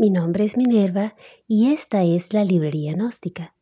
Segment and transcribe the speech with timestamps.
[0.00, 1.14] Mi nombre es Minerva
[1.46, 3.54] y esta es la Librería Gnóstica,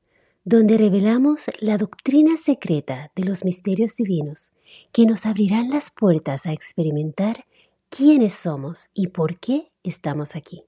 [0.44, 4.52] donde revelamos la doctrina secreta de los misterios divinos
[4.92, 7.44] que nos abrirán las puertas a experimentar
[7.90, 10.67] quiénes somos y por qué estamos aquí.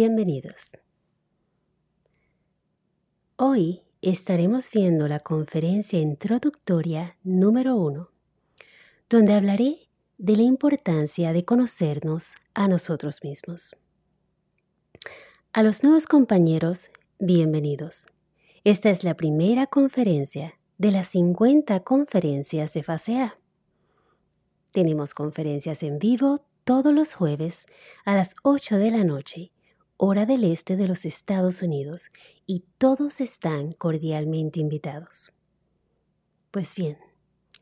[0.00, 0.78] Bienvenidos.
[3.34, 8.08] Hoy estaremos viendo la conferencia introductoria número uno,
[9.10, 13.74] donde hablaré de la importancia de conocernos a nosotros mismos.
[15.52, 18.06] A los nuevos compañeros, bienvenidos.
[18.62, 23.40] Esta es la primera conferencia de las 50 conferencias de fase A.
[24.70, 27.66] Tenemos conferencias en vivo todos los jueves
[28.04, 29.50] a las 8 de la noche
[29.98, 32.10] hora del este de los Estados Unidos,
[32.46, 35.32] y todos están cordialmente invitados.
[36.52, 36.96] Pues bien,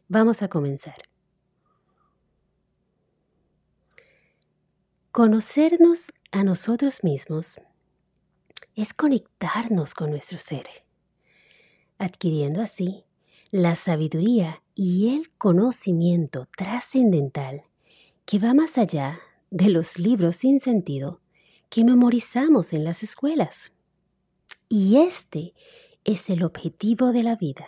[0.06, 0.96] vamos a comenzar.
[5.10, 7.58] Conocernos a nosotros mismos
[8.74, 10.66] es conectarnos con nuestro ser,
[11.96, 13.06] adquiriendo así
[13.50, 17.62] la sabiduría y el conocimiento trascendental
[18.26, 21.22] que va más allá de los libros sin sentido
[21.68, 23.72] que memorizamos en las escuelas.
[24.68, 25.54] Y este
[26.04, 27.66] es el objetivo de la vida,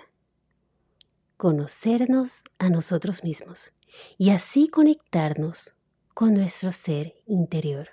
[1.36, 3.72] conocernos a nosotros mismos
[4.16, 5.74] y así conectarnos
[6.14, 7.88] con nuestro ser interior.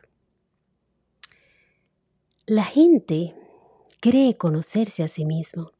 [2.47, 3.35] La gente
[3.99, 5.71] cree conocerse a sí mismo,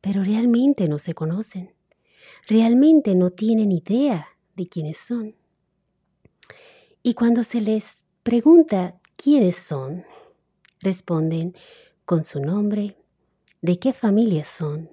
[0.00, 1.74] pero realmente no se conocen,
[2.46, 5.36] realmente no tienen idea de quiénes son.
[7.02, 10.06] Y cuando se les pregunta ¿Quiénes son?
[10.80, 11.54] Responden
[12.06, 12.96] con su nombre,
[13.60, 14.90] de qué familia son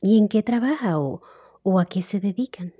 [0.00, 1.22] y en qué trabaja o,
[1.64, 2.72] o a qué se dedican.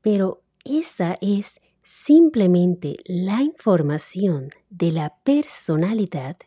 [0.00, 6.38] Pero esa es simplemente la información de la personalidad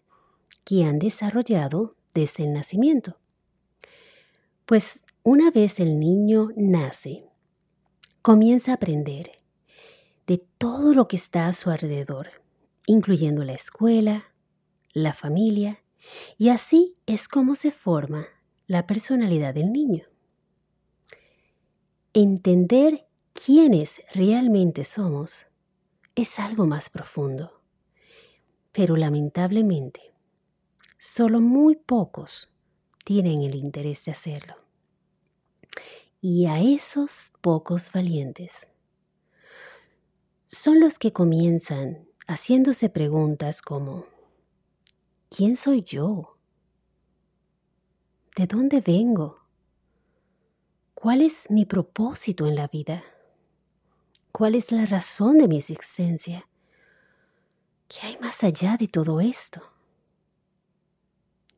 [0.64, 3.20] que han desarrollado desde el nacimiento.
[4.66, 7.26] Pues una vez el niño nace,
[8.24, 9.34] comienza a aprender
[10.26, 12.41] de todo lo que está a su alrededor
[12.92, 14.34] incluyendo la escuela,
[14.92, 15.82] la familia,
[16.38, 18.28] y así es como se forma
[18.68, 20.06] la personalidad del niño.
[22.14, 25.48] Entender quiénes realmente somos
[26.16, 27.62] es algo más profundo,
[28.74, 30.14] pero lamentablemente
[30.98, 32.52] solo muy pocos
[33.06, 34.56] tienen el interés de hacerlo.
[36.20, 38.68] Y a esos pocos valientes
[40.46, 44.06] son los que comienzan haciéndose preguntas como,
[45.30, 46.38] ¿quién soy yo?
[48.38, 49.42] ¿De dónde vengo?
[50.94, 53.04] ¿Cuál es mi propósito en la vida?
[54.32, 56.48] ¿Cuál es la razón de mi existencia?
[57.90, 59.62] ¿Qué hay más allá de todo esto?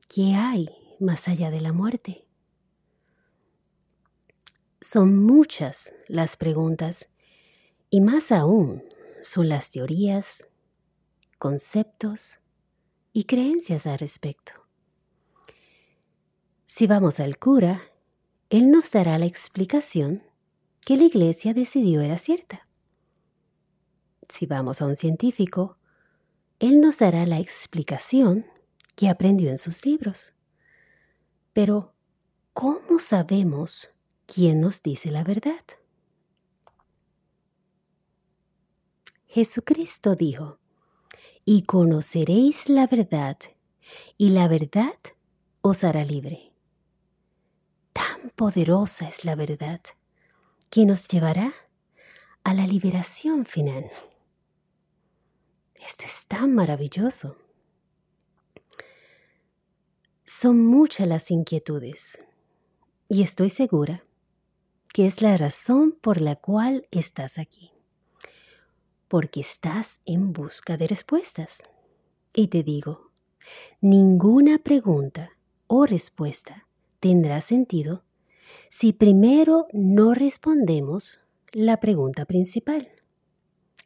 [0.08, 0.70] ¿Qué hay
[1.00, 2.26] más allá de la muerte?
[4.82, 7.10] Son muchas las preguntas
[7.92, 8.84] y más aún
[9.22, 10.48] son las teorías,
[11.44, 12.40] conceptos
[13.12, 14.54] y creencias al respecto.
[16.66, 17.82] Si vamos al cura,
[18.50, 20.24] él nos dará la explicación
[20.80, 22.66] que la iglesia decidió era cierta.
[24.30, 25.76] Si vamos a un científico,
[26.60, 28.46] él nos dará la explicación
[28.96, 30.32] que aprendió en sus libros.
[31.52, 31.94] Pero,
[32.54, 33.90] ¿cómo sabemos
[34.28, 35.66] quién nos dice la verdad?
[39.26, 40.63] Jesucristo dijo,
[41.46, 43.38] y conoceréis la verdad,
[44.18, 44.98] y la verdad
[45.62, 46.54] os hará libre.
[47.92, 49.82] Tan poderosa es la verdad
[50.70, 51.54] que nos llevará
[52.44, 53.92] a la liberación final.
[55.76, 57.36] Esto es tan maravilloso.
[60.26, 62.22] Son muchas las inquietudes
[63.10, 64.04] y estoy segura
[64.94, 67.73] que es la razón por la cual estás aquí
[69.14, 71.62] porque estás en busca de respuestas.
[72.34, 73.12] Y te digo,
[73.80, 75.38] ninguna pregunta
[75.68, 76.66] o respuesta
[77.00, 78.04] tendrá sentido
[78.70, 81.20] si primero no respondemos
[81.52, 82.90] la pregunta principal,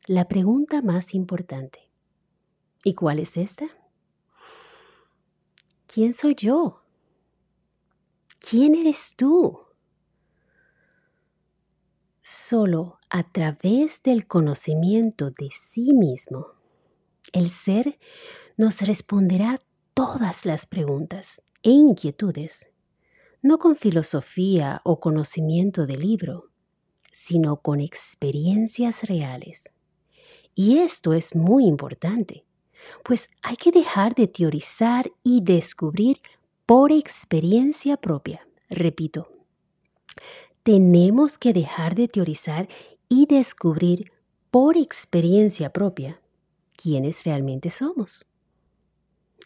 [0.05, 1.89] la pregunta más importante.
[2.85, 3.65] ¿Y cuál es esta?
[5.87, 6.83] ¿Quién soy yo?
[8.39, 9.66] ¿Quién eres tú?
[12.29, 16.47] Solo a través del conocimiento de sí mismo,
[17.31, 17.97] el ser
[18.57, 19.59] nos responderá
[19.93, 22.69] todas las preguntas e inquietudes,
[23.41, 26.49] no con filosofía o conocimiento de libro,
[27.13, 29.71] sino con experiencias reales.
[30.53, 32.43] Y esto es muy importante,
[33.05, 36.19] pues hay que dejar de teorizar y descubrir
[36.65, 38.45] por experiencia propia.
[38.69, 39.29] Repito,
[40.67, 42.67] tenemos que dejar de teorizar
[43.07, 44.11] y descubrir
[44.51, 46.19] por experiencia propia
[46.75, 48.25] quiénes realmente somos.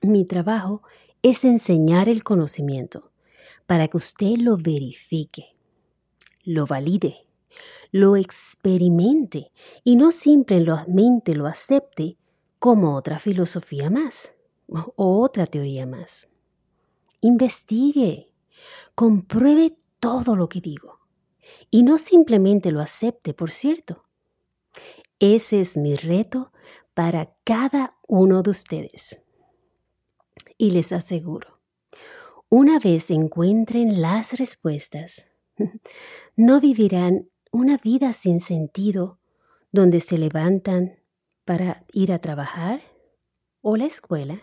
[0.02, 0.82] Mi trabajo
[1.22, 3.12] es enseñar el conocimiento
[3.68, 5.56] para que usted lo verifique,
[6.44, 7.28] lo valide,
[7.92, 9.52] lo experimente
[9.84, 12.18] y no simplemente lo acepte
[12.58, 14.34] como otra filosofía más
[14.68, 16.28] o otra teoría más.
[17.20, 18.34] Investigue,
[18.96, 21.01] compruebe todo lo que digo
[21.70, 24.06] y no simplemente lo acepte, por cierto.
[25.20, 26.52] Ese es mi reto
[26.94, 29.22] para cada uno de ustedes.
[30.58, 31.60] Y les aseguro,
[32.50, 35.28] una vez encuentren las respuestas,
[36.36, 39.20] no vivirán una vida sin sentido
[39.72, 41.00] donde se levantan
[41.46, 42.82] para ir a trabajar
[43.62, 44.42] o la escuela,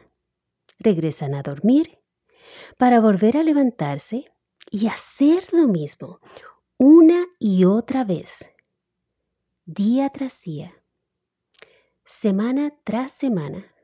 [0.79, 1.99] regresan a dormir
[2.77, 4.33] para volver a levantarse
[4.71, 6.21] y hacer lo mismo
[6.81, 8.53] una y otra vez,
[9.65, 10.81] día tras día,
[12.05, 13.75] semana tras semana,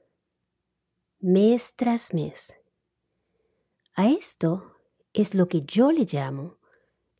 [1.18, 2.54] mes tras mes.
[3.96, 4.76] A esto
[5.12, 6.58] es lo que yo le llamo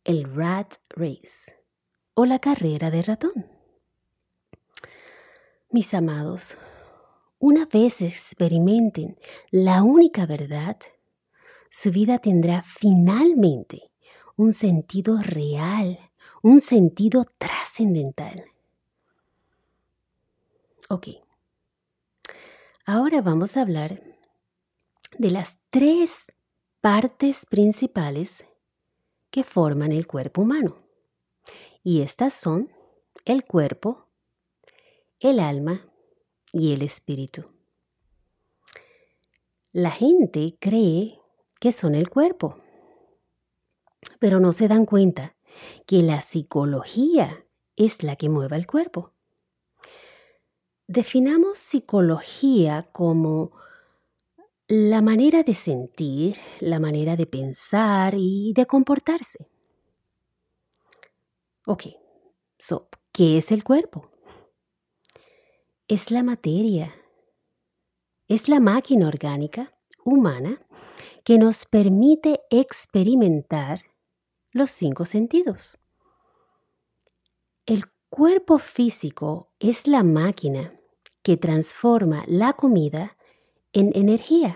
[0.05, 1.59] el rat race
[2.13, 3.45] o la carrera de ratón.
[5.71, 6.57] Mis amados,
[7.37, 9.19] una vez experimenten
[9.51, 10.77] la única verdad,
[11.69, 13.91] su vida tendrá finalmente
[14.37, 15.99] un sentido real,
[16.43, 18.45] un sentido trascendental.
[20.89, 21.07] Ok,
[22.85, 24.01] ahora vamos a hablar
[25.17, 26.31] de las tres
[26.81, 28.45] partes principales
[29.31, 30.77] que forman el cuerpo humano.
[31.81, 32.71] Y estas son
[33.23, 34.07] el cuerpo,
[35.19, 35.91] el alma
[36.51, 37.45] y el espíritu.
[39.71, 41.19] La gente cree
[41.59, 42.64] que son el cuerpo
[44.19, 45.35] pero no se dan cuenta
[45.85, 49.11] que la psicología es la que mueve el cuerpo.
[50.87, 53.51] Definamos psicología como
[54.67, 59.47] la manera de sentir, la manera de pensar y de comportarse.
[61.65, 61.83] Ok,
[62.59, 64.11] so, ¿qué es el cuerpo?
[65.87, 66.93] Es la materia,
[68.27, 69.73] es la máquina orgánica
[70.03, 70.61] humana
[71.23, 73.81] que nos permite experimentar
[74.55, 75.77] los cinco sentidos.
[77.65, 80.73] El cuerpo físico es la máquina
[81.23, 83.17] que transforma la comida
[83.73, 84.55] en energía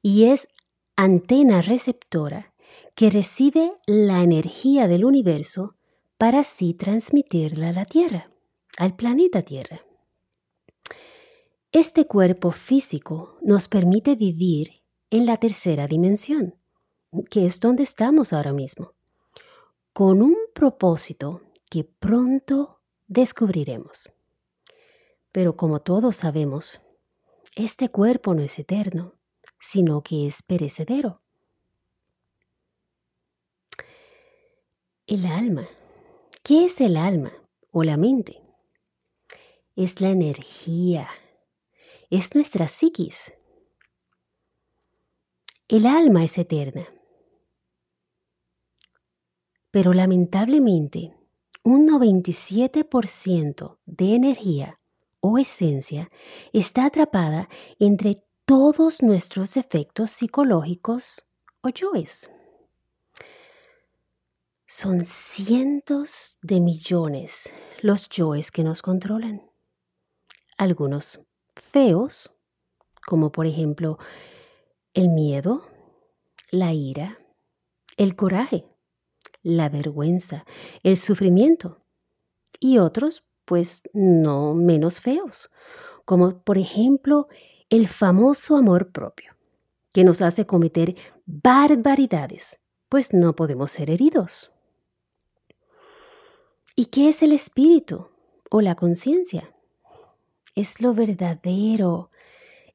[0.00, 0.48] y es
[0.96, 2.54] antena receptora
[2.94, 5.76] que recibe la energía del universo
[6.16, 8.30] para así transmitirla a la Tierra,
[8.78, 9.84] al planeta Tierra.
[11.72, 16.54] Este cuerpo físico nos permite vivir en la tercera dimensión,
[17.28, 18.94] que es donde estamos ahora mismo
[20.00, 24.10] con un propósito que pronto descubriremos.
[25.30, 26.80] Pero como todos sabemos,
[27.54, 29.12] este cuerpo no es eterno,
[29.58, 31.20] sino que es perecedero.
[35.06, 35.68] El alma.
[36.42, 37.32] ¿Qué es el alma
[37.70, 38.40] o la mente?
[39.76, 41.10] Es la energía,
[42.08, 43.34] es nuestra psiquis.
[45.68, 46.88] El alma es eterna
[49.70, 51.14] pero lamentablemente,
[51.62, 54.80] un 97% de energía
[55.20, 56.10] o esencia
[56.52, 57.48] está atrapada
[57.78, 61.26] entre todos nuestros efectos psicológicos
[61.60, 62.30] o yoes.
[64.66, 69.42] Son cientos de millones los yoes que nos controlan.
[70.56, 71.20] Algunos
[71.56, 72.30] feos,
[73.04, 73.98] como por ejemplo
[74.94, 75.62] el miedo,
[76.50, 77.18] la ira,
[77.96, 78.69] el coraje,
[79.42, 80.44] la vergüenza,
[80.82, 81.82] el sufrimiento.
[82.58, 85.50] Y otros, pues, no menos feos,
[86.04, 87.26] como por ejemplo
[87.68, 89.36] el famoso amor propio,
[89.92, 94.50] que nos hace cometer barbaridades, pues no podemos ser heridos.
[96.74, 98.08] ¿Y qué es el espíritu
[98.50, 99.54] o la conciencia?
[100.54, 102.10] Es lo verdadero,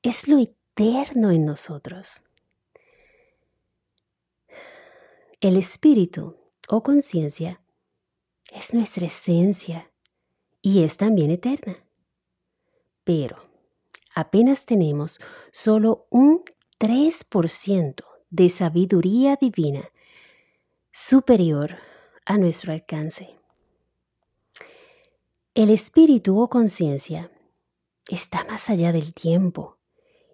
[0.01, 2.23] es lo eterno en nosotros.
[5.41, 7.61] El espíritu o conciencia
[8.53, 9.91] es nuestra esencia
[10.61, 11.77] y es también eterna.
[13.03, 13.37] Pero
[14.13, 15.19] apenas tenemos
[15.51, 16.43] solo un
[16.79, 19.91] 3% de sabiduría divina
[20.91, 21.77] superior
[22.25, 23.35] a nuestro alcance.
[25.53, 27.29] El espíritu o conciencia
[28.07, 29.77] está más allá del tiempo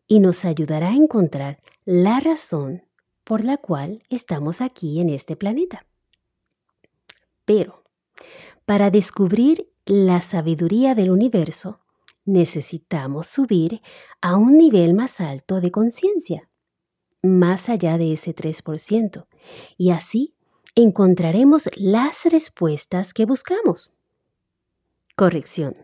[0.08, 2.84] y nos ayudará a encontrar la razón
[3.24, 5.86] por la cual estamos aquí en este planeta.
[7.54, 7.84] Pero,
[8.66, 11.82] para descubrir la sabiduría del universo,
[12.24, 13.82] necesitamos subir
[14.22, 16.50] a un nivel más alto de conciencia,
[17.22, 19.28] más allá de ese 3%,
[19.76, 20.34] y así
[20.76, 23.92] encontraremos las respuestas que buscamos.
[25.18, 25.76] Corrección.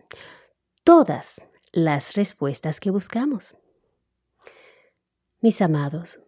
[0.84, 3.54] Todas las respuestas que buscamos.
[5.42, 6.18] Mis amados,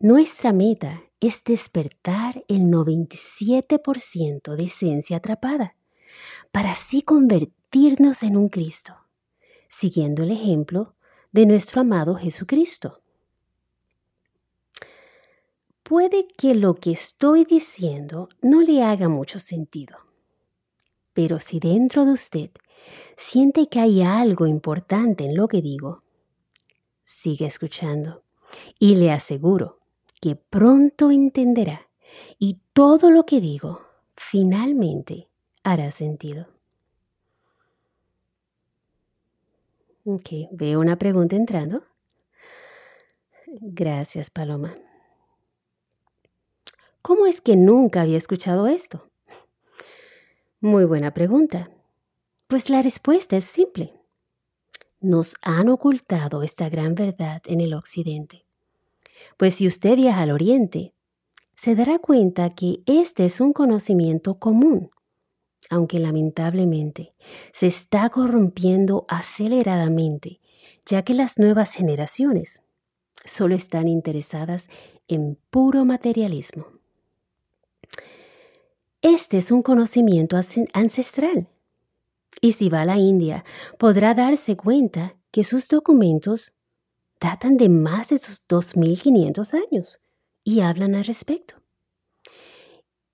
[0.00, 5.76] nuestra meta es despertar el 97% de esencia atrapada
[6.50, 8.96] para así convertirnos en un Cristo,
[9.68, 10.96] siguiendo el ejemplo
[11.30, 13.02] de nuestro amado Jesucristo.
[15.84, 20.10] Puede que lo que estoy diciendo no le haga mucho sentido
[21.20, 22.50] pero si dentro de usted
[23.16, 26.02] siente que hay algo importante en lo que digo,
[27.04, 28.22] sigue escuchando
[28.78, 29.79] y le aseguro
[30.20, 31.88] que pronto entenderá
[32.38, 35.28] y todo lo que digo finalmente
[35.62, 36.48] hará sentido.
[40.04, 41.84] Ok, veo una pregunta entrando.
[43.46, 44.76] Gracias, Paloma.
[47.02, 49.10] ¿Cómo es que nunca había escuchado esto?
[50.60, 51.70] Muy buena pregunta.
[52.46, 53.94] Pues la respuesta es simple.
[55.00, 58.44] Nos han ocultado esta gran verdad en el Occidente.
[59.36, 60.92] Pues si usted viaja al Oriente,
[61.56, 64.90] se dará cuenta que este es un conocimiento común,
[65.68, 67.14] aunque lamentablemente
[67.52, 70.40] se está corrompiendo aceleradamente,
[70.86, 72.62] ya que las nuevas generaciones
[73.24, 74.68] solo están interesadas
[75.08, 76.66] en puro materialismo.
[79.02, 80.38] Este es un conocimiento
[80.72, 81.48] ancestral.
[82.40, 83.44] Y si va a la India,
[83.78, 86.54] podrá darse cuenta que sus documentos
[87.20, 90.00] datan de más de sus 2.500 años
[90.42, 91.56] y hablan al respecto.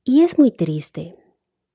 [0.05, 1.17] Y es muy triste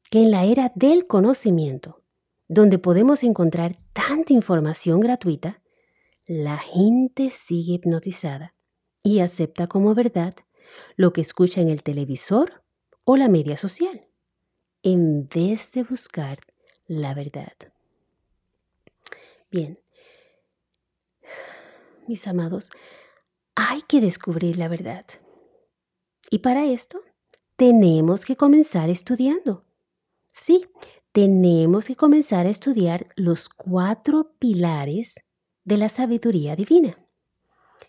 [0.10, 2.04] que en la era del conocimiento,
[2.48, 5.62] donde podemos encontrar tanta información gratuita,
[6.26, 8.56] la gente sigue hipnotizada
[9.04, 10.36] y acepta como verdad
[10.96, 12.64] lo que escucha en el televisor
[13.04, 14.08] o la media social,
[14.84, 16.40] en vez de buscar
[16.88, 17.54] la verdad.
[19.50, 19.81] Bien,
[22.12, 22.72] mis amados,
[23.56, 25.06] hay que descubrir la verdad.
[26.30, 27.02] Y para esto
[27.56, 29.66] tenemos que comenzar estudiando.
[30.30, 30.68] Sí,
[31.14, 35.22] tenemos que comenzar a estudiar los cuatro pilares
[35.64, 36.98] de la sabiduría divina.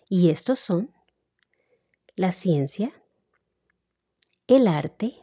[0.09, 0.95] Y estos son
[2.15, 2.93] la ciencia,
[4.47, 5.21] el arte,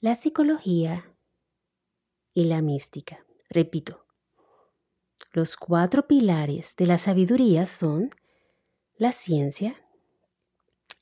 [0.00, 1.14] la psicología
[2.32, 3.26] y la mística.
[3.50, 4.07] Repito,
[5.32, 8.10] los cuatro pilares de la sabiduría son
[8.96, 9.76] la ciencia,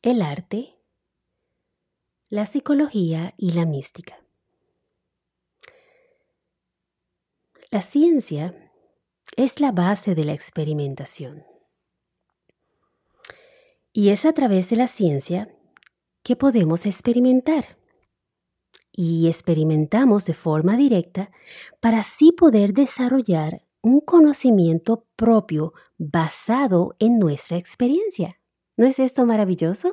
[0.02, 0.76] el arte,
[2.28, 4.18] la psicología y la mística.
[7.70, 8.72] La ciencia
[9.36, 11.44] es la base de la experimentación.
[13.92, 15.54] Y es a través de la ciencia
[16.22, 17.78] que podemos experimentar.
[18.92, 21.30] Y experimentamos de forma directa
[21.80, 28.40] para así poder desarrollar un conocimiento propio basado en nuestra experiencia.
[28.76, 29.92] ¿No es esto maravilloso?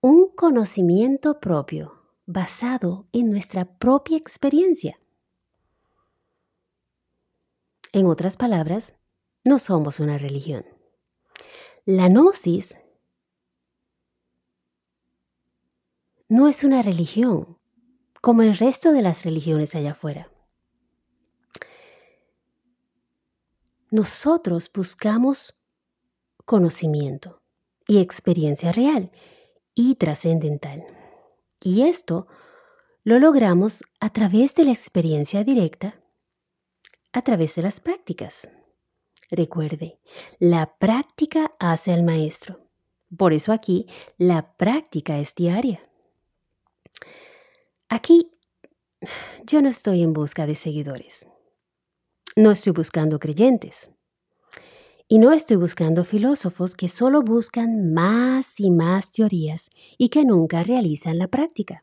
[0.00, 4.98] Un conocimiento propio basado en nuestra propia experiencia.
[7.92, 8.94] En otras palabras,
[9.44, 10.64] no somos una religión.
[11.84, 12.78] La gnosis
[16.30, 17.58] no es una religión
[18.22, 20.30] como el resto de las religiones allá afuera.
[23.90, 25.54] Nosotros buscamos
[26.44, 27.40] conocimiento
[27.86, 29.10] y experiencia real
[29.74, 30.84] y trascendental.
[31.60, 32.26] Y esto
[33.04, 36.00] lo logramos a través de la experiencia directa,
[37.12, 38.48] a través de las prácticas.
[39.30, 40.00] Recuerde,
[40.38, 42.68] la práctica hace al maestro.
[43.16, 43.86] Por eso aquí
[44.18, 45.88] la práctica es diaria.
[47.88, 48.32] Aquí
[49.44, 51.28] yo no estoy en busca de seguidores.
[52.38, 53.88] No estoy buscando creyentes.
[55.08, 60.62] Y no estoy buscando filósofos que solo buscan más y más teorías y que nunca
[60.62, 61.82] realizan la práctica.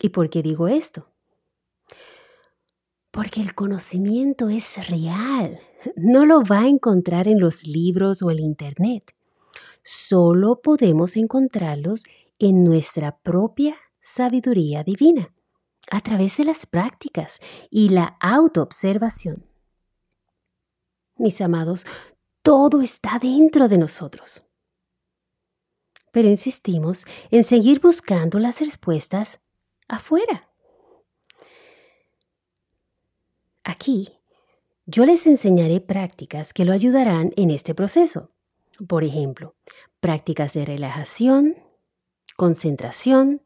[0.00, 1.10] ¿Y por qué digo esto?
[3.10, 5.60] Porque el conocimiento es real.
[5.94, 9.14] No lo va a encontrar en los libros o el Internet.
[9.82, 12.04] Solo podemos encontrarlos
[12.38, 15.33] en nuestra propia sabiduría divina,
[15.90, 19.46] a través de las prácticas y la autoobservación.
[21.16, 21.86] Mis amados,
[22.42, 24.42] todo está dentro de nosotros.
[26.10, 29.40] Pero insistimos en seguir buscando las respuestas
[29.88, 30.50] afuera.
[33.64, 34.20] Aquí,
[34.86, 38.30] yo les enseñaré prácticas que lo ayudarán en este proceso.
[38.86, 39.54] Por ejemplo,
[40.00, 41.56] prácticas de relajación,
[42.36, 43.40] concentración,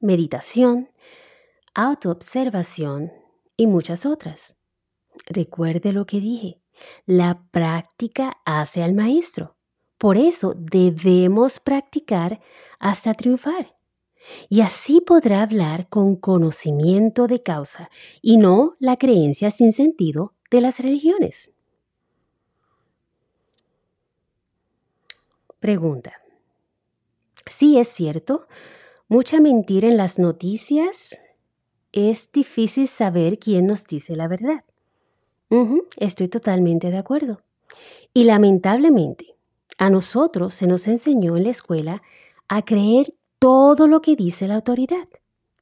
[0.00, 0.90] meditación,
[1.78, 3.12] autoobservación
[3.56, 4.56] y muchas otras.
[5.26, 6.60] Recuerde lo que dije,
[7.06, 9.56] la práctica hace al maestro.
[9.96, 12.40] Por eso debemos practicar
[12.80, 13.76] hasta triunfar.
[14.48, 20.60] Y así podrá hablar con conocimiento de causa y no la creencia sin sentido de
[20.60, 21.52] las religiones.
[25.60, 26.14] Pregunta.
[27.46, 28.48] Sí es cierto,
[29.06, 31.16] mucha mentira en las noticias.
[31.92, 34.64] Es difícil saber quién nos dice la verdad.
[35.96, 37.40] estoy totalmente de acuerdo.
[38.12, 39.36] Y lamentablemente,
[39.78, 42.02] a nosotros se nos enseñó en la escuela
[42.48, 45.08] a creer todo lo que dice la autoridad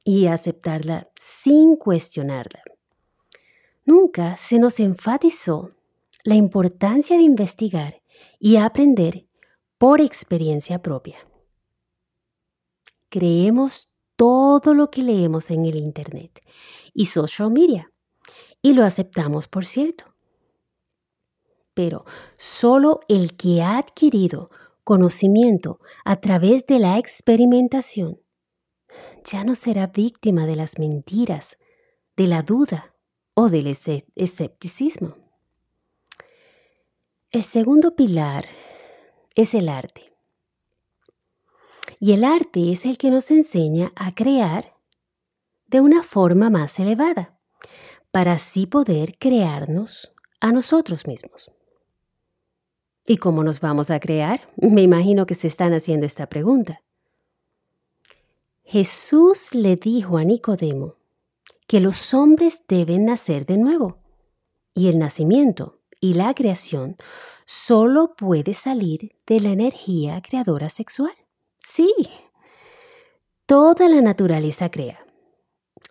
[0.03, 2.61] y a aceptarla sin cuestionarla.
[3.85, 5.71] Nunca se nos enfatizó
[6.23, 8.01] la importancia de investigar
[8.39, 9.27] y aprender
[9.77, 11.17] por experiencia propia.
[13.09, 16.41] Creemos todo lo que leemos en el Internet
[16.93, 17.93] y social media
[18.61, 20.17] y lo aceptamos, por cierto
[21.77, 22.05] pero
[22.37, 24.49] solo el que ha adquirido
[24.83, 28.19] conocimiento a través de la experimentación
[29.23, 31.59] ya no será víctima de las mentiras,
[32.15, 32.95] de la duda
[33.35, 35.17] o del escepticismo.
[37.29, 38.45] El segundo pilar
[39.35, 40.06] es el arte.
[41.99, 44.75] Y el arte es el que nos enseña a crear
[45.67, 47.37] de una forma más elevada,
[48.11, 51.51] para así poder crearnos a nosotros mismos.
[53.05, 54.47] ¿Y cómo nos vamos a crear?
[54.57, 56.81] Me imagino que se están haciendo esta pregunta.
[58.63, 60.95] Jesús le dijo a Nicodemo
[61.67, 63.99] que los hombres deben nacer de nuevo,
[64.73, 66.97] y el nacimiento y la creación
[67.45, 71.13] solo puede salir de la energía creadora sexual.
[71.69, 71.93] Sí,
[73.45, 75.05] toda la naturaleza crea.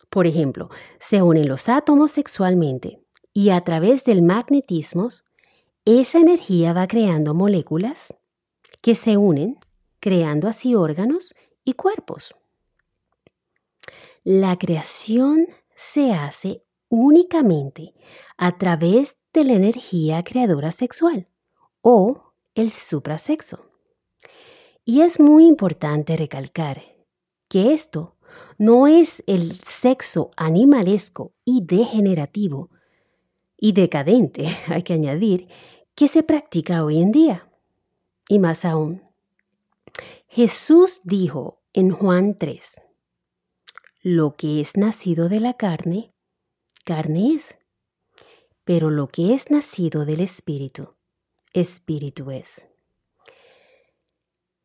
[0.08, 5.10] Por ejemplo, se unen los átomos sexualmente y a través del magnetismo
[5.84, 8.16] esa energía va creando moléculas
[8.80, 9.58] que se unen,
[10.00, 12.34] creando así órganos y cuerpos.
[14.24, 17.92] La creación se hace únicamente
[18.38, 21.28] a través de la energía creadora sexual
[21.82, 23.65] o el suprasexo.
[24.88, 26.80] Y es muy importante recalcar
[27.48, 28.14] que esto
[28.56, 32.70] no es el sexo animalesco y degenerativo
[33.58, 35.48] y decadente, hay que añadir,
[35.96, 37.50] que se practica hoy en día.
[38.28, 39.02] Y más aún,
[40.28, 42.80] Jesús dijo en Juan 3,
[44.02, 46.12] lo que es nacido de la carne,
[46.84, 47.58] carne es,
[48.62, 50.94] pero lo que es nacido del Espíritu,
[51.52, 52.68] Espíritu es.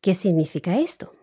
[0.02, 1.14] ¿Qué significa esto?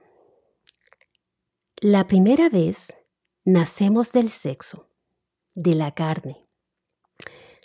[1.80, 2.96] La primera vez
[3.44, 4.88] nacemos del sexo,
[5.54, 6.46] de la carne.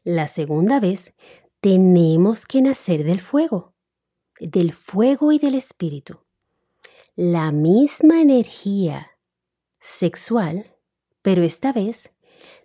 [0.03, 1.13] La segunda vez
[1.61, 3.75] tenemos que nacer del fuego,
[4.39, 6.19] del fuego y del espíritu.
[7.15, 9.05] La misma energía
[9.79, 10.75] sexual,
[11.21, 12.11] pero esta vez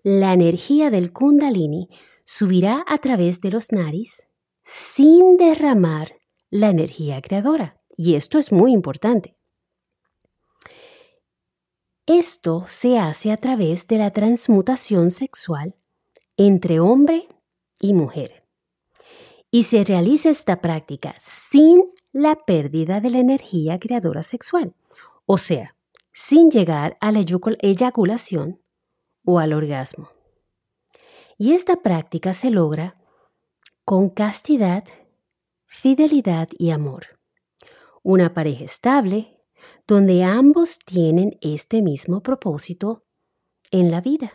[0.03, 1.91] la energía del kundalini
[2.25, 4.27] subirá a través de los naris
[4.65, 6.17] sin derramar
[6.49, 7.78] la energía creadora.
[7.99, 9.37] Y esto es muy importante.
[12.07, 15.75] Esto se hace a través de la transmutación sexual
[16.37, 17.27] entre hombre
[17.81, 18.47] y mujer
[19.51, 21.83] y se realiza esta práctica sin
[22.13, 24.75] la pérdida de la energía creadora sexual,
[25.27, 25.75] o sea,
[26.13, 27.25] sin llegar a la
[27.61, 28.63] eyaculación
[29.25, 30.09] o al orgasmo.
[31.37, 32.97] Y esta práctica se logra
[33.85, 34.85] con castidad,
[35.67, 37.18] fidelidad y amor.
[38.09, 39.37] Una pareja estable
[39.87, 43.05] donde ambos tienen este mismo propósito
[43.71, 44.33] en la vida.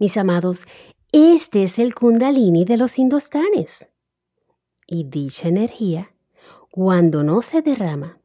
[0.00, 0.66] Mis amados,
[1.12, 3.88] este es el kundalini de los indostanes.
[4.84, 6.12] Y dicha energía,
[6.72, 8.18] cuando no se derrama,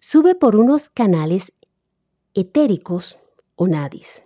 [0.00, 1.52] sube por unos canales
[2.32, 3.18] etéricos
[3.54, 4.24] o nadis.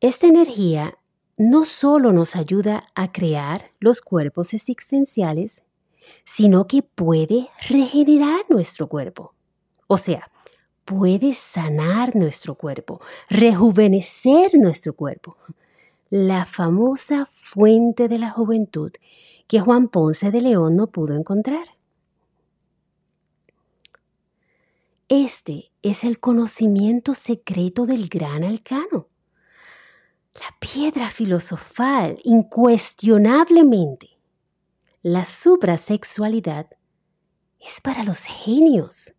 [0.00, 0.96] Esta energía
[1.36, 5.64] no solo nos ayuda a crear los cuerpos existenciales,
[6.24, 9.34] sino que puede regenerar nuestro cuerpo.
[9.86, 10.30] O sea,
[10.84, 15.36] puede sanar nuestro cuerpo, rejuvenecer nuestro cuerpo.
[16.10, 18.92] La famosa fuente de la juventud
[19.46, 21.66] que Juan Ponce de León no pudo encontrar.
[25.08, 29.08] Este es el conocimiento secreto del gran alcano.
[30.34, 34.11] La piedra filosofal, incuestionablemente.
[35.02, 36.66] La suprasexualidad
[37.60, 39.14] es para los genios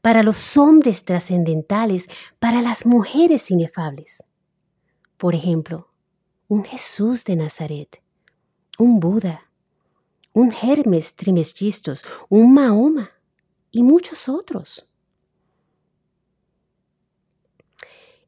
[0.00, 4.24] para los hombres trascendentales, para las mujeres inefables.
[5.16, 5.88] Por ejemplo,
[6.48, 8.02] un Jesús de Nazaret,
[8.78, 9.50] un Buda,
[10.32, 13.10] un Hermes Trismegistus, un Mahoma
[13.70, 14.86] y muchos otros.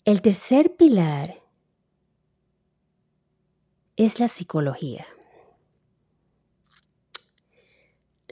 [0.04, 1.40] El tercer pilar
[3.96, 5.06] es la psicología.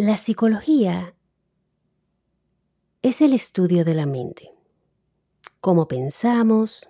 [0.00, 1.14] La psicología
[3.02, 4.50] es el estudio de la mente,
[5.60, 6.88] cómo pensamos,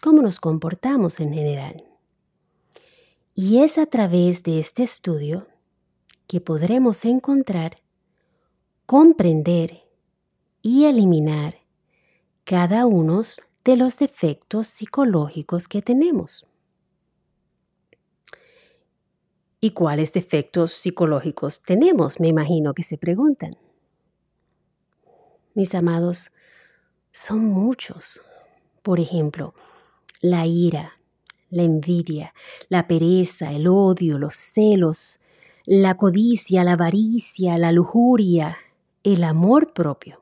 [0.00, 1.84] cómo nos comportamos en general.
[3.34, 5.48] Y es a través de este estudio
[6.28, 7.78] que podremos encontrar,
[8.86, 9.82] comprender
[10.62, 11.56] y eliminar
[12.44, 13.22] cada uno
[13.64, 16.46] de los defectos psicológicos que tenemos.
[19.60, 22.18] ¿Y cuáles defectos psicológicos tenemos?
[22.20, 23.56] Me imagino que se preguntan
[25.54, 26.30] mis amados,
[27.12, 28.22] son muchos.
[28.82, 29.54] Por ejemplo,
[30.20, 30.92] la ira,
[31.50, 32.34] la envidia,
[32.68, 35.20] la pereza, el odio, los celos,
[35.66, 38.56] la codicia, la avaricia, la lujuria,
[39.02, 40.20] el amor propio.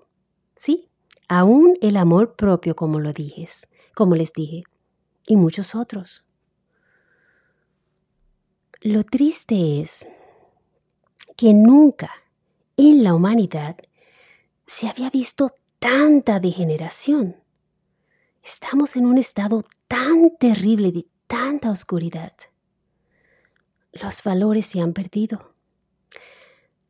[0.56, 0.88] Sí,
[1.28, 4.64] aún el amor propio, como lo dijes, como les dije,
[5.26, 6.24] y muchos otros.
[8.80, 10.06] Lo triste es
[11.36, 12.12] que nunca
[12.76, 13.76] en la humanidad
[14.68, 17.34] se había visto tanta degeneración.
[18.40, 22.32] Estamos en un estado tan terrible de tanta oscuridad.
[23.90, 25.54] Los valores se han perdido.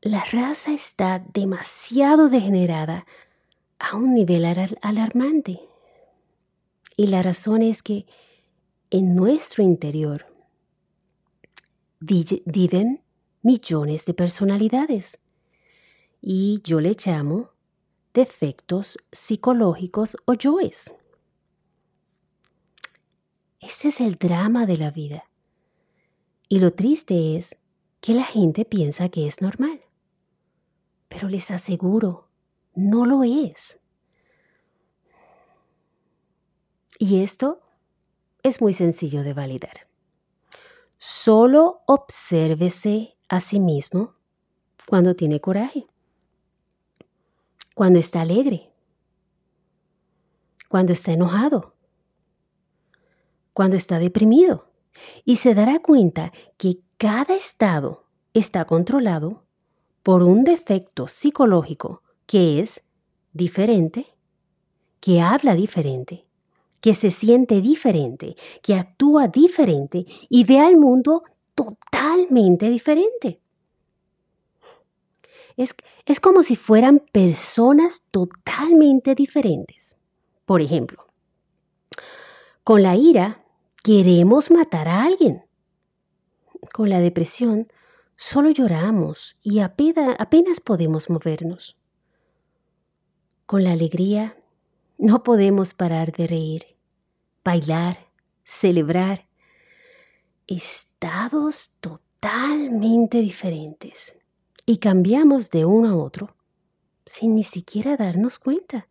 [0.02, 3.06] La raza está demasiado degenerada
[3.78, 4.44] a un nivel
[4.82, 5.62] alarmante.
[6.98, 8.04] Y la razón es que
[8.90, 10.26] en nuestro interior
[12.00, 13.02] viven
[13.42, 15.18] millones de personalidades.
[16.20, 17.50] Y yo le llamo
[18.14, 20.94] defectos psicológicos o yoes.
[23.60, 25.24] Este es el drama de la vida.
[26.48, 27.56] Y lo triste es
[28.00, 29.80] que la gente piensa que es normal.
[31.08, 32.28] Pero les aseguro,
[32.74, 33.80] no lo es.
[36.98, 37.60] Y esto
[38.42, 39.87] es muy sencillo de validar.
[40.98, 44.14] Solo obsérvese a sí mismo
[44.86, 45.86] cuando tiene coraje.
[47.74, 48.72] Cuando está alegre,
[50.68, 51.76] cuando está enojado,
[53.52, 54.70] cuando está deprimido.
[55.24, 59.44] Y se dará cuenta que cada estado está controlado
[60.02, 62.84] por un defecto psicológico que es
[63.32, 64.14] diferente,
[65.00, 66.27] que habla diferente,
[66.80, 71.22] que se siente diferente, que actúa diferente y ve al mundo
[71.54, 73.40] totalmente diferente.
[75.56, 79.96] Es, como si fueran personas totalmente diferentes.
[80.46, 81.06] Por ejemplo,
[82.62, 83.44] con la ira
[83.82, 85.44] queremos matar a alguien.
[86.72, 87.66] Con la depresión
[88.14, 91.76] solo lloramos y apenas, apenas podemos movernos.
[93.46, 94.37] Con la alegría
[94.98, 96.76] no podemos parar de reír,
[97.44, 97.98] bailar,
[98.44, 99.26] celebrar.
[100.46, 104.16] Estados totalmente diferentes
[104.66, 106.34] y cambiamos de uno a otro
[107.08, 108.88] sin ni siquiera darnos cuenta.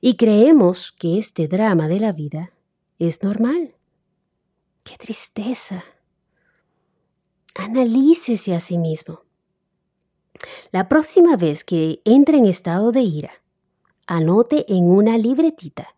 [0.00, 2.52] Y creemos que este drama de la vida
[2.98, 3.74] es normal.
[4.84, 5.84] ¡Qué tristeza!
[7.54, 9.22] Analícese a sí mismo.
[10.70, 13.39] La próxima vez que entre en estado de ira,
[14.10, 15.96] anote en una libretita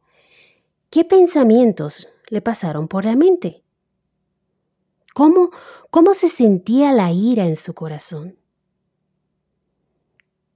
[0.90, 3.64] qué pensamientos le pasaron por la mente.
[5.14, 5.50] ¿Cómo,
[5.90, 8.38] cómo se sentía la ira en su corazón?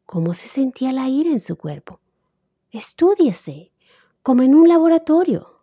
[0.07, 2.01] cómo se sentía la ira en su cuerpo.
[2.71, 3.73] Estúdiese,
[4.23, 5.61] como en un laboratorio.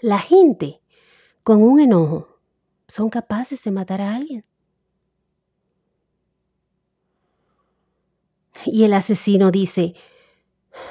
[0.00, 0.80] La gente
[1.42, 2.40] con un enojo
[2.88, 4.44] son capaces de matar a alguien.
[8.66, 9.94] Y el asesino dice,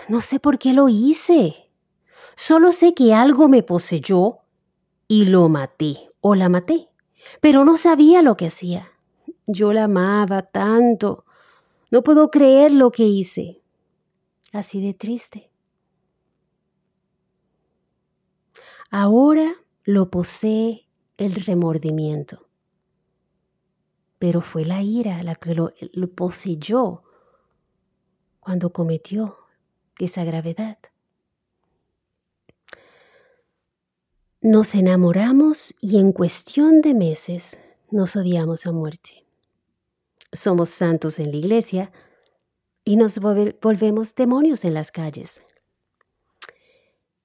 [0.07, 1.69] no sé por qué lo hice.
[2.35, 4.39] Solo sé que algo me poseyó
[5.07, 6.89] y lo maté o la maté,
[7.41, 8.91] pero no sabía lo que hacía.
[9.45, 11.25] Yo la amaba tanto.
[11.91, 13.61] No puedo creer lo que hice.
[14.51, 15.51] Así de triste.
[18.89, 22.47] Ahora lo posee el remordimiento.
[24.19, 25.71] Pero fue la ira la que lo,
[26.15, 27.02] poseyó
[28.43, 29.37] cuando cometió
[29.99, 30.77] esa gravedad.
[34.41, 39.25] Nos enamoramos y en cuestión de meses nos odiamos a muerte.
[40.33, 41.91] Somos santos en la iglesia
[42.83, 45.41] y nos volvemos demonios en las calles.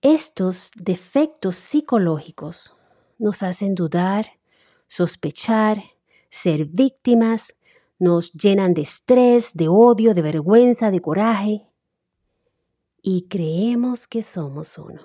[0.01, 2.77] Estos defectos psicológicos
[3.19, 4.39] nos hacen dudar,
[4.87, 5.83] sospechar,
[6.31, 7.57] ser víctimas,
[7.99, 11.67] nos llenan de estrés, de odio, de vergüenza, de coraje
[13.03, 15.01] y creemos que somos uno.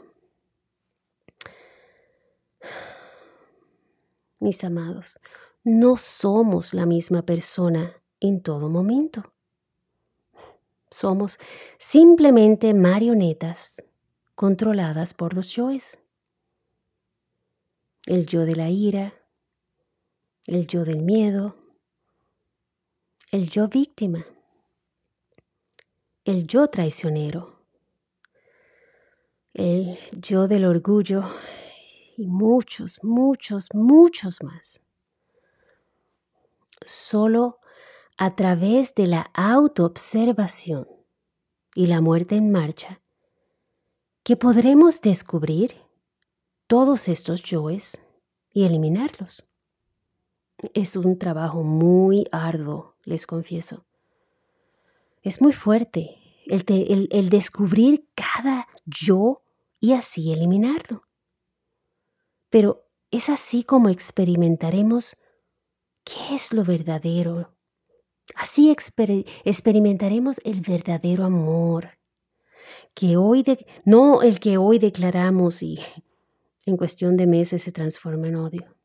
[4.39, 5.19] Mis amados,
[5.63, 9.23] no somos la misma persona en todo momento.
[10.91, 11.39] Somos
[11.79, 13.83] simplemente marionetas
[14.35, 15.99] controladas por los yoes.
[18.05, 19.13] El yo de la ira,
[20.45, 21.55] el yo del miedo,
[23.33, 24.27] el yo víctima,
[26.23, 27.65] el yo traicionero,
[29.55, 31.23] el yo del orgullo
[32.15, 34.83] y muchos, muchos, muchos más.
[36.85, 37.59] Solo
[38.17, 40.87] a través de la autoobservación
[41.73, 43.01] y la muerte en marcha
[44.21, 45.75] que podremos descubrir
[46.67, 47.99] todos estos yoes
[48.51, 49.43] y eliminarlos.
[50.73, 53.85] Es un trabajo muy arduo, les confieso.
[55.21, 59.43] Es muy fuerte el, el, descubrir cada yo
[59.79, 61.03] y así eliminarlo.
[62.49, 65.15] Pero es así como experimentaremos
[66.03, 67.53] qué es lo verdadero.
[68.35, 71.99] Así experimentaremos el verdadero amor,
[72.93, 73.43] que hoy
[73.85, 75.79] no el que hoy declaramos y
[76.65, 78.82] en cuestión de meses se transforma en odio.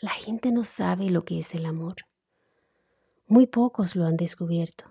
[0.00, 1.96] La gente no sabe lo que es el amor.
[3.26, 4.84] Muy pocos lo han descubierto.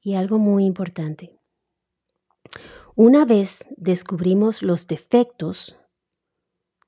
[0.00, 1.38] Y algo muy importante.
[2.94, 5.76] Una vez descubrimos los defectos,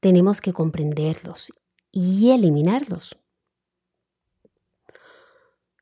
[0.00, 1.52] tenemos que comprenderlos
[1.90, 3.16] y eliminarlos.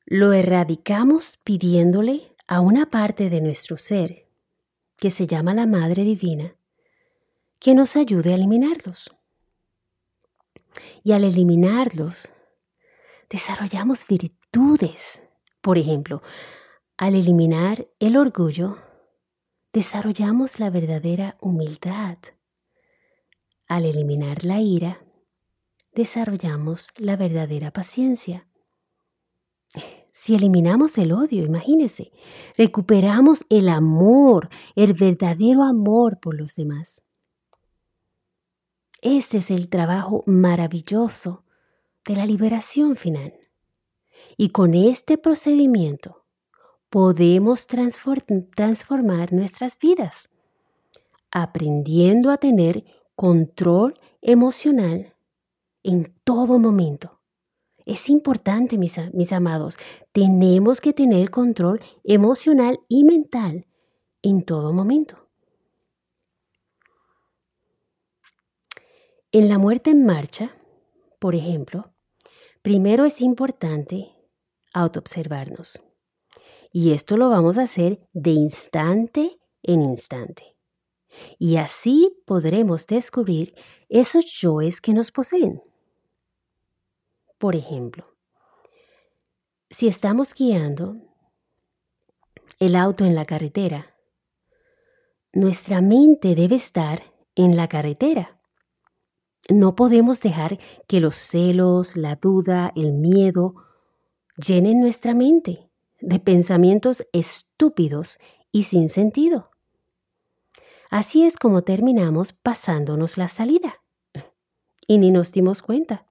[0.04, 4.28] Lo erradicamos pidiéndole a una parte de nuestro ser,
[4.96, 6.57] que se llama la Madre Divina,
[7.58, 9.10] que nos ayude a eliminarlos.
[11.02, 12.32] Y al eliminarlos,
[13.28, 15.22] desarrollamos virtudes.
[15.60, 16.22] Por ejemplo,
[16.96, 18.78] al eliminar el orgullo,
[19.72, 22.18] desarrollamos la verdadera humildad.
[23.68, 25.04] Al eliminar la ira,
[25.92, 28.46] desarrollamos la verdadera paciencia.
[30.12, 32.10] Si eliminamos el odio, imagínese,
[32.56, 37.04] recuperamos el amor, el verdadero amor por los demás.
[39.00, 41.44] Ese es el trabajo maravilloso
[42.06, 43.34] de la liberación final.
[44.36, 46.24] Y con este procedimiento
[46.90, 50.30] podemos transformar nuestras vidas,
[51.30, 52.84] aprendiendo a tener
[53.14, 55.14] control emocional
[55.82, 57.18] en todo momento
[57.88, 59.78] es importante, mis, mis amados.
[60.12, 63.66] Tenemos que tener control emocional y mental
[64.20, 65.27] en todo momento.
[69.30, 70.56] En la muerte en marcha,
[71.18, 71.92] por ejemplo,
[72.62, 74.14] primero es importante
[74.72, 75.82] autoobservarnos.
[76.72, 80.56] Y esto lo vamos a hacer de instante en instante.
[81.38, 83.54] Y así podremos descubrir
[83.90, 85.62] esos yoes que nos poseen.
[87.36, 88.16] Por ejemplo,
[89.68, 90.96] si estamos guiando
[92.58, 93.94] el auto en la carretera,
[95.34, 97.02] nuestra mente debe estar
[97.34, 98.37] en la carretera.
[99.48, 103.54] No podemos dejar que los celos, la duda, el miedo
[104.36, 105.70] llenen nuestra mente
[106.00, 108.18] de pensamientos estúpidos
[108.52, 109.50] y sin sentido.
[110.90, 113.82] Así es como terminamos pasándonos la salida.
[114.86, 116.06] Y ni nos dimos cuenta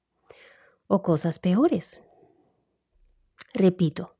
[0.88, 2.02] o cosas peores.
[3.54, 4.16] Repito,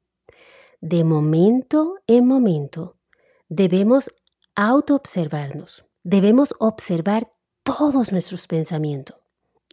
[0.82, 2.94] de momento en momento
[3.50, 4.12] debemos
[4.56, 7.30] autoobservarnos, debemos observar
[7.68, 9.18] todos nuestros pensamientos.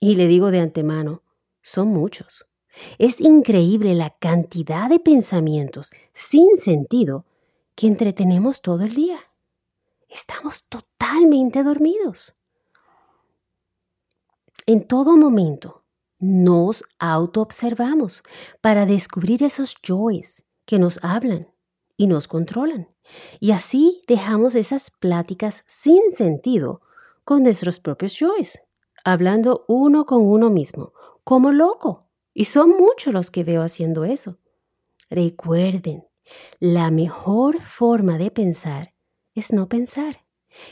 [0.00, 1.22] Y le digo de antemano,
[1.62, 2.44] son muchos.
[2.98, 7.24] Es increíble la cantidad de pensamientos sin sentido
[7.76, 9.20] que entretenemos todo el día.
[10.08, 12.34] Estamos totalmente dormidos.
[14.66, 15.84] En todo momento
[16.18, 18.24] nos autoobservamos
[18.60, 21.48] para descubrir esos yoes que nos hablan
[21.96, 22.88] y nos controlan.
[23.38, 26.80] Y así dejamos esas pláticas sin sentido
[27.24, 28.60] con nuestros propios yoes,
[29.04, 30.92] hablando uno con uno mismo,
[31.24, 32.00] como loco.
[32.32, 34.38] Y son muchos los que veo haciendo eso.
[35.08, 36.04] Recuerden,
[36.58, 38.94] la mejor forma de pensar
[39.34, 40.24] es no pensar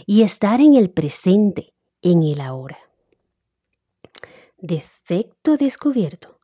[0.07, 2.79] y estar en el presente, en el ahora.
[4.59, 6.41] Defecto descubierto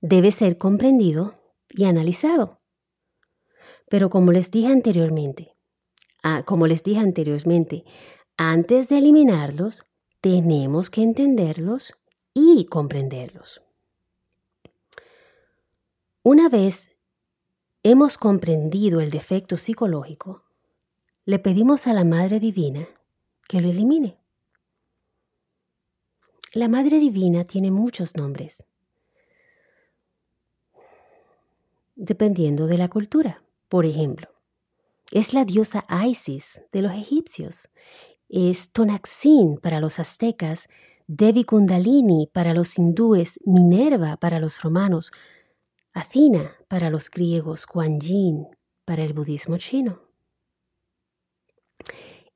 [0.00, 2.60] debe ser comprendido y analizado.
[3.88, 5.54] Pero como les dije anteriormente,
[6.22, 7.84] ah, como les dije anteriormente,
[8.36, 9.86] antes de eliminarlos,
[10.20, 11.94] tenemos que entenderlos
[12.34, 13.62] y comprenderlos.
[16.22, 16.90] Una vez
[17.82, 20.42] hemos comprendido el defecto psicológico,
[21.24, 22.88] le pedimos a la Madre Divina
[23.48, 24.18] que lo elimine.
[26.52, 28.64] La Madre Divina tiene muchos nombres,
[31.94, 33.42] dependiendo de la cultura.
[33.68, 34.28] Por ejemplo,
[35.10, 37.68] es la diosa Isis de los egipcios,
[38.28, 40.68] es Tonaxin para los aztecas,
[41.06, 45.12] Devi Kundalini para los hindúes, Minerva para los romanos,
[45.92, 48.46] Athena para los griegos, Kuan Yin
[48.84, 50.02] para el budismo chino.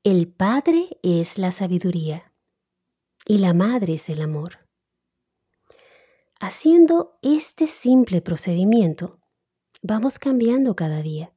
[0.03, 2.33] El Padre es la sabiduría
[3.25, 4.59] y la Madre es el amor.
[6.39, 9.17] Haciendo este simple procedimiento,
[9.83, 11.33] vamos cambiando cada día,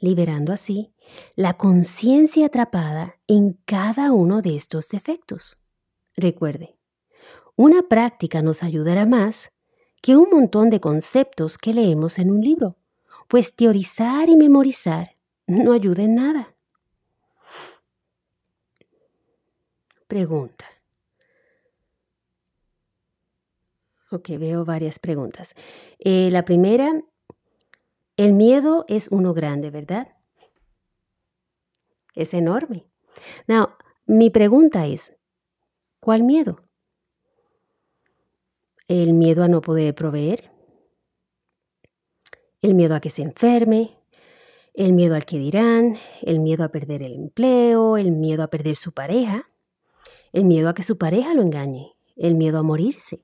[0.00, 0.92] liberando así
[1.36, 5.58] la conciencia atrapada en cada uno de estos defectos.
[6.16, 6.76] Recuerde,
[7.56, 9.52] una práctica nos ayudará más
[10.00, 12.76] que un montón de conceptos que leemos en un libro,
[13.28, 15.16] pues teorizar y memorizar
[15.46, 16.54] no ayuda en nada.
[20.06, 20.66] Pregunta.
[24.10, 25.54] Ok, veo varias preguntas.
[25.98, 27.02] Eh, la primera,
[28.16, 30.17] el miedo es uno grande, ¿verdad?
[32.18, 32.84] Es enorme.
[33.46, 33.68] Now,
[34.04, 35.14] mi pregunta es,
[36.00, 36.64] ¿cuál miedo?
[38.88, 40.50] ¿El miedo a no poder proveer?
[42.60, 43.96] ¿El miedo a que se enferme?
[44.74, 45.96] ¿El miedo al que dirán?
[46.20, 47.96] ¿El miedo a perder el empleo?
[47.96, 49.48] ¿El miedo a perder su pareja?
[50.32, 51.94] ¿El miedo a que su pareja lo engañe?
[52.16, 53.22] ¿El miedo a morirse?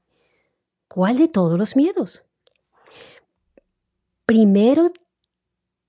[0.87, 2.23] ¿Cuál de todos los miedos?
[4.25, 4.93] Primero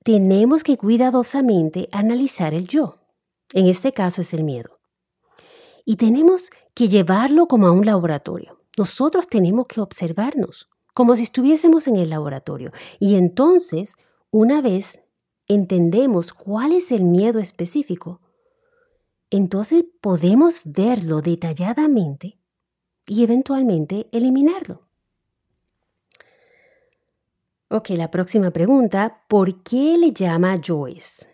[0.05, 2.99] tenemos que cuidadosamente analizar el yo.
[3.53, 4.79] En este caso es el miedo.
[5.83, 8.61] Y tenemos que llevarlo como a un laboratorio.
[8.77, 12.71] Nosotros tenemos que observarnos como si estuviésemos en el laboratorio.
[12.99, 13.95] Y entonces,
[14.29, 15.01] una vez
[15.47, 18.21] entendemos cuál es el miedo específico,
[19.31, 22.37] entonces podemos verlo detalladamente
[23.07, 24.84] y eventualmente eliminarlo.
[27.75, 31.29] Ok, la próxima pregunta, ¿por qué le llama Joyce?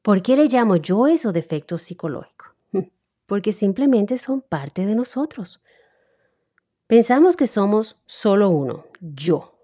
[0.00, 2.54] ¿Por qué le llamo Joyce o defecto psicológico?
[3.26, 5.60] Porque simplemente son parte de nosotros.
[6.86, 9.58] Pensamos que somos solo uno, yo.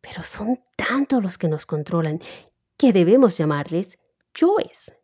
[0.00, 2.18] Pero son tantos los que nos controlan
[2.76, 3.96] que debemos llamarles
[4.36, 4.98] Joyce.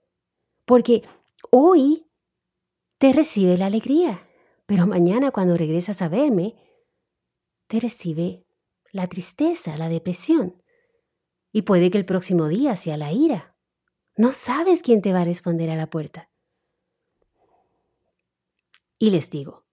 [0.65, 1.05] Porque
[1.51, 2.09] hoy
[2.99, 4.21] te recibe la alegría,
[4.67, 6.57] pero mañana cuando regresas a verme,
[7.81, 8.45] recibe
[8.93, 10.63] la tristeza, la depresión.
[11.51, 13.57] Y puede que el próximo día sea la ira.
[14.17, 16.31] No sabes quién te va a responder a la puerta.
[18.99, 19.65] Y les digo,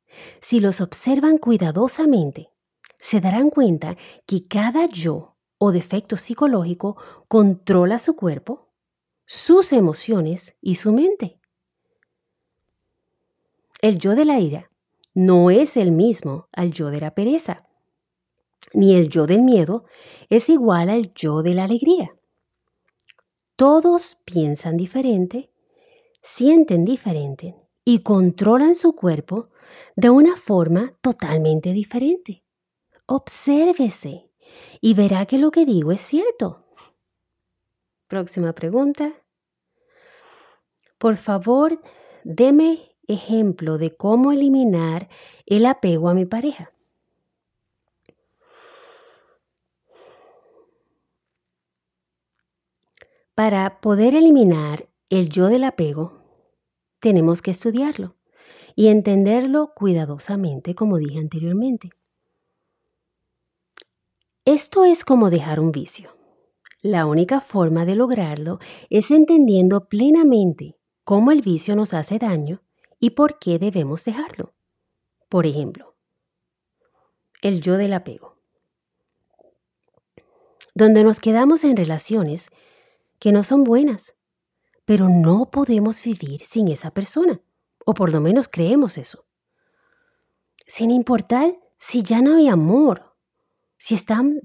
[0.42, 2.52] si los observan cuidadosamente,
[2.98, 8.74] se darán cuenta que cada yo o defecto psicológico controla su cuerpo,
[9.26, 11.40] sus emociones y su mente.
[13.82, 14.72] El yo de la ira
[15.14, 17.69] no es el mismo al yo de la pereza
[18.74, 19.86] ni el yo del miedo
[20.30, 22.16] es igual al yo de la alegría.
[23.56, 25.52] Todos piensan diferente,
[26.22, 29.50] sienten diferente y controlan su cuerpo
[29.96, 32.44] de una forma totalmente diferente.
[33.06, 34.32] Obsérvese
[34.82, 36.66] y verá que lo que digo es cierto.
[38.08, 39.14] Próxima pregunta.
[40.98, 41.82] Por favor,
[42.24, 45.10] deme ejemplo de cómo eliminar
[45.46, 46.72] el apego a mi pareja.
[53.40, 56.26] Para poder eliminar el yo del apego,
[57.00, 58.18] tenemos que estudiarlo
[58.76, 61.90] y entenderlo cuidadosamente, como dije anteriormente.
[64.44, 66.14] Esto es como dejar un vicio.
[66.82, 68.60] La única forma de lograrlo
[68.90, 72.62] es entendiendo plenamente cómo el vicio nos hace daño
[73.00, 74.54] y por qué debemos dejarlo.
[75.30, 75.96] Por ejemplo,
[77.42, 78.36] el yo del apego,
[80.76, 82.50] donde nos quedamos en relaciones
[83.20, 84.16] que no son buenas,
[84.86, 87.42] pero no podemos vivir sin esa persona,
[87.86, 89.26] o por lo menos creemos eso.
[90.66, 93.16] Sin importar si ya no hay amor,
[93.78, 93.98] si,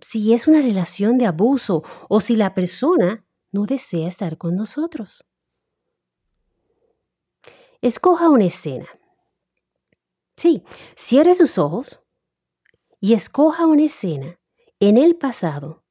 [0.03, 5.25] si es una relación de abuso o si la persona no desea estar con nosotros.
[7.83, 8.89] Escoja una escena.
[10.37, 10.65] Sí,
[10.97, 12.01] cierre sus ojos
[13.01, 14.41] y escoja una escena
[14.81, 15.85] en el pasado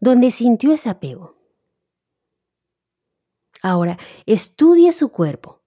[0.00, 1.41] donde sintió ese apego.
[3.62, 3.96] Ahora,
[4.26, 5.62] estudie su cuerpo,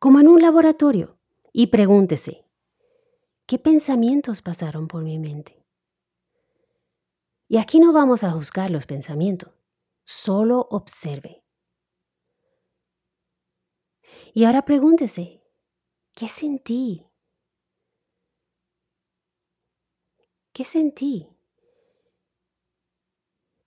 [0.00, 1.20] como en un laboratorio,
[1.52, 2.44] y pregúntese,
[3.46, 5.64] ¿qué pensamientos pasaron por mi mente?
[7.46, 9.52] Y aquí no vamos a juzgar los pensamientos,
[10.04, 11.44] solo observe.
[14.34, 15.44] Y ahora pregúntese,
[16.14, 17.06] ¿qué sentí?
[20.52, 21.28] ¿Qué sentí?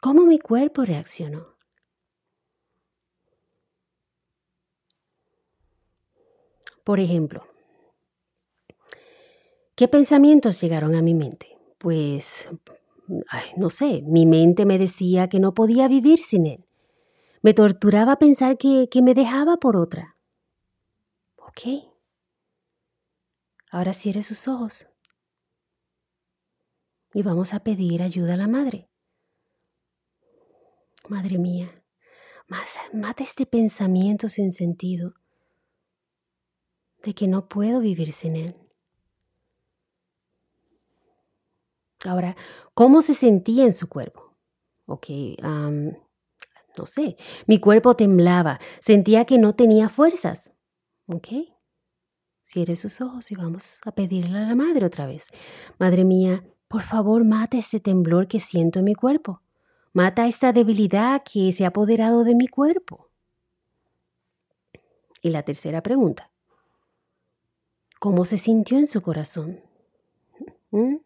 [0.01, 1.54] ¿Cómo mi cuerpo reaccionó?
[6.86, 7.47] Por ejemplo,
[9.75, 11.57] ¿qué pensamientos llegaron a mi mente?
[11.79, 12.47] Pues,
[13.57, 16.63] no sé, mi mente me decía que no podía vivir sin él.
[17.41, 20.15] Me torturaba pensar que, que me dejaba por otra.
[21.38, 21.89] Ok.
[23.71, 24.86] Ahora cierre sus ojos.
[27.15, 28.91] Y vamos a pedir ayuda a la madre.
[31.09, 31.83] Madre mía,
[32.93, 35.15] mata este pensamiento sin sentido
[37.05, 38.55] de que no puedo vivir sin él.
[42.03, 42.35] Ahora,
[42.73, 44.33] ¿cómo se sentía en su cuerpo?
[44.87, 45.07] Ok,
[46.77, 47.15] no sé,
[47.47, 50.53] mi cuerpo temblaba, sentía que no tenía fuerzas.
[51.07, 51.27] ¿Ok?
[52.43, 55.29] Cierre sus ojos y vamos a pedirle a la madre otra vez.
[55.79, 59.41] Madre mía, por favor, mata este temblor que siento en mi cuerpo.
[59.93, 63.09] Mata esta debilidad que se ha apoderado de mi cuerpo.
[65.21, 66.34] Y la tercera pregunta.
[68.05, 69.61] ¿Cómo se sintió en su corazón?
[70.69, 70.97] ¿Mm?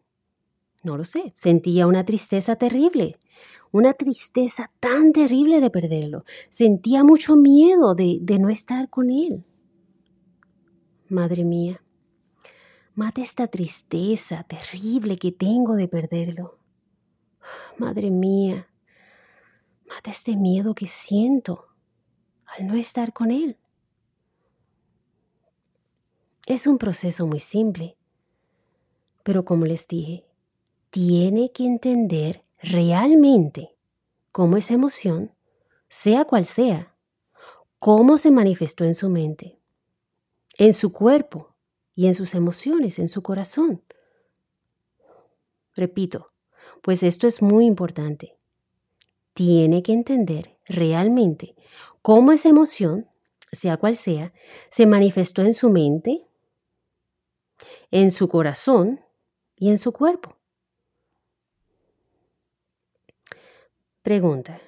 [0.82, 1.32] No lo sé.
[1.34, 3.16] Sentía una tristeza terrible.
[3.72, 6.26] Una tristeza tan terrible de perderlo.
[6.50, 9.46] Sentía mucho miedo de, de no estar con él.
[11.08, 11.82] Madre mía,
[12.94, 16.58] mata esta tristeza terrible que tengo de perderlo.
[17.78, 18.68] Madre mía,
[19.88, 21.64] mata este miedo que siento
[22.44, 23.56] al no estar con él.
[26.50, 27.96] Es un proceso muy simple,
[29.22, 30.24] pero como les dije,
[30.90, 33.76] tiene que entender realmente
[34.32, 35.30] cómo esa emoción,
[35.88, 36.96] sea cual sea,
[37.78, 39.60] cómo se manifestó en su mente
[40.58, 41.54] en su cuerpo
[41.94, 43.82] y en sus emociones, en su corazón.
[45.74, 46.32] Repito,
[46.82, 48.36] pues esto es muy importante.
[49.32, 51.54] Tiene que entender realmente
[52.02, 53.06] cómo esa emoción,
[53.52, 54.34] sea cual sea,
[54.70, 56.26] se manifestó en su mente,
[57.90, 59.00] en su corazón
[59.56, 60.36] y en su cuerpo.
[64.02, 64.60] Pregunta,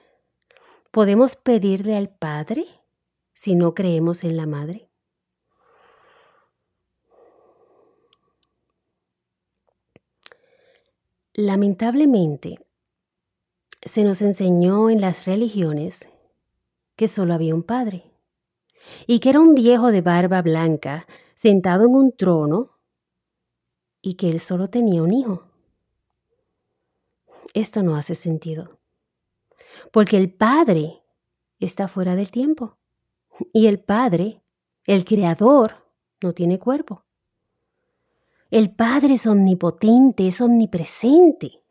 [0.90, 2.66] ¿podemos pedirle al Padre
[3.32, 4.88] si no creemos en la Madre?
[11.34, 12.58] Lamentablemente,
[13.80, 16.10] se nos enseñó en las religiones
[16.94, 18.04] que solo había un padre
[19.06, 22.71] y que era un viejo de barba blanca sentado en un trono
[24.02, 25.44] y que él solo tenía un hijo.
[27.54, 28.78] Esto no hace sentido,
[29.90, 31.02] porque el padre
[31.58, 32.76] está fuera del tiempo
[33.52, 34.42] y el padre,
[34.84, 35.86] el creador,
[36.20, 37.04] no tiene cuerpo.
[38.50, 41.62] El Padre es omnipotente, es omnipresente.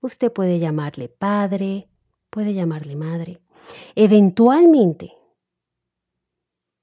[0.00, 1.90] Usted puede llamarle Padre,
[2.30, 3.42] puede llamarle Madre.
[3.94, 5.15] Eventualmente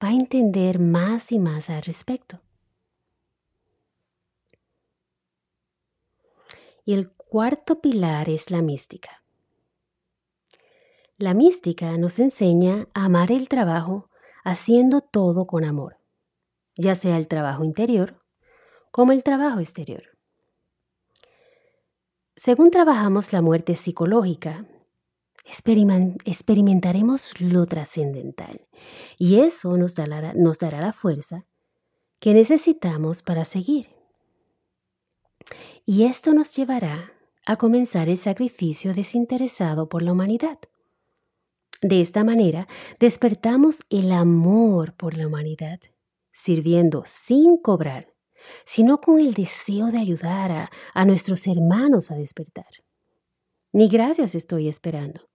[0.03, 2.41] va a entender más y más al respecto.
[6.85, 9.23] Y el cuarto pilar es la mística.
[11.17, 14.09] La mística nos enseña a amar el trabajo
[14.43, 16.03] haciendo todo con amor
[16.75, 18.21] ya sea el trabajo interior
[18.91, 20.03] como el trabajo exterior.
[22.35, 24.65] Según trabajamos la muerte psicológica,
[25.45, 28.67] experimentaremos lo trascendental
[29.17, 31.45] y eso nos dará, la fuerza
[32.19, 33.89] que necesitamos para seguir.
[35.85, 37.11] Y esto nos llevará
[37.45, 40.57] a comenzar el sacrificio desinteresado por la humanidad.
[41.81, 42.69] De esta manera,
[42.99, 45.81] despertamos el amor por la humanidad,
[46.31, 48.13] sirviendo sin cobrar,
[48.65, 52.67] sino con el deseo de ayudar a, a nuestros hermanos a despertar.
[53.73, 55.32] Ni gracias estoy esperando.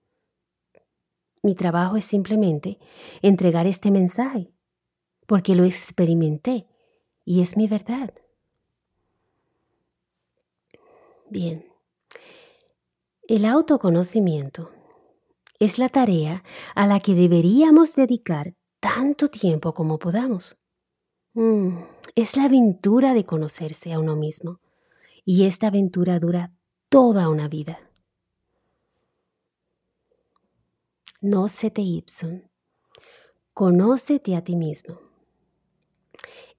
[1.49, 2.79] Mi trabajo es simplemente
[3.23, 4.53] entregar este mensaje,
[5.27, 6.67] porque lo experimenté
[7.25, 8.13] y es mi verdad.
[11.31, 11.65] Bien,
[13.29, 14.71] el autoconocimiento
[15.59, 16.45] es la tarea
[16.75, 20.59] a la que deberíamos dedicar tanto tiempo como podamos.
[21.33, 21.79] Mm,
[22.15, 24.61] es la aventura de conocerse a uno mismo,
[25.25, 26.53] y esta aventura dura
[26.91, 27.88] toda una vida.
[31.21, 32.49] Nócete Ibson.
[33.53, 35.01] Conócete a ti mismo.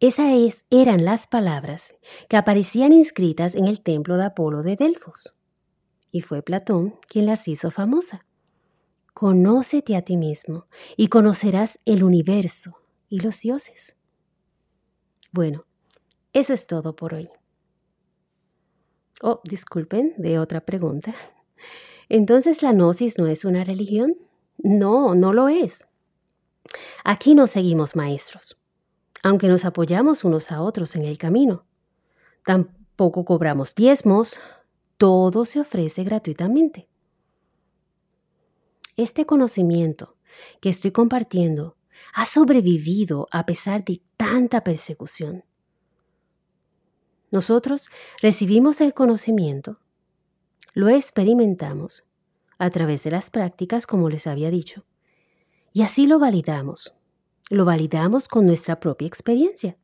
[0.01, 1.95] Esas eran las palabras
[2.27, 5.37] que aparecían inscritas en el templo de Apolo de Delfos.
[6.11, 8.25] Y fue Platón quien las hizo famosa.
[9.13, 13.95] Conócete a ti mismo y conocerás el universo y los dioses.
[15.31, 15.67] Bueno,
[16.33, 17.29] eso es todo por hoy.
[19.21, 21.15] Oh, disculpen, de otra pregunta.
[22.09, 24.28] Entonces, ¿la gnosis no es una religión?
[24.61, 25.87] No, no lo es.
[27.03, 28.57] Aquí no seguimos maestros,
[29.23, 31.65] aunque nos apoyamos unos a otros en el camino.
[32.45, 34.39] Tampoco cobramos diezmos,
[34.97, 36.89] todo se ofrece gratuitamente.
[38.97, 40.17] Este conocimiento
[40.61, 41.77] que estoy compartiendo
[42.13, 45.45] ha sobrevivido a pesar de tanta persecución.
[47.31, 47.89] Nosotros
[48.21, 49.79] recibimos el conocimiento,
[50.73, 52.03] lo experimentamos
[52.59, 54.85] a través de las prácticas, como les había dicho.
[55.73, 56.93] Y así lo validamos.
[57.49, 59.77] Lo validamos con nuestra propia experiencia.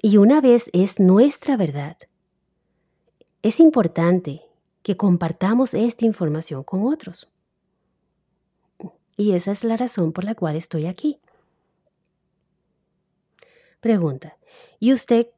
[0.00, 1.96] Y una vez es nuestra verdad,
[3.44, 4.40] es importante
[4.82, 7.28] que compartamos esta información con otros.
[9.18, 11.20] Y esa es la razón por la cual estoy aquí.
[13.80, 14.38] Pregunta,
[14.80, 15.28] ¿y usted,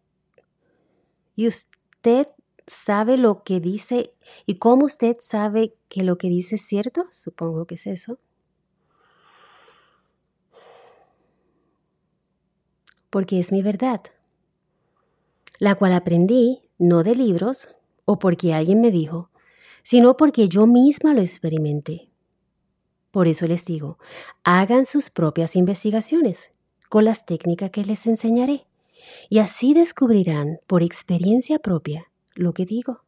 [1.35, 2.29] ¿y usted
[2.67, 4.13] sabe lo que dice
[4.45, 7.05] y cómo usted sabe que lo que dice es cierto?
[7.13, 8.19] Supongo que es eso.
[13.11, 14.03] Porque es mi verdad,
[15.59, 17.71] la cual aprendí no de libros
[18.05, 19.31] o porque alguien me dijo,
[19.83, 22.11] sino porque yo misma lo experimenté.
[23.13, 23.99] Por eso les digo,
[24.45, 26.51] hagan sus propias investigaciones
[26.91, 28.67] con las técnicas que les enseñaré
[29.31, 33.03] y así descubrirán por experiencia propia lo que digo.